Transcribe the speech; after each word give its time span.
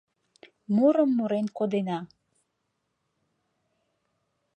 Мурым 0.75 1.09
мурен 1.17 1.47
кодена. 1.57 1.99